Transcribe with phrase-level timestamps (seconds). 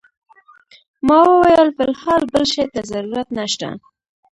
[1.07, 3.69] ما وویل فی الحال بل شي ته ضرورت نه شته.